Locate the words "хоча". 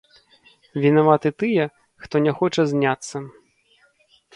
2.41-2.61